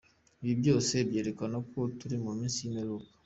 [0.41, 3.09] Ibi byose byerekana ko turi mu minsi y’imperuka.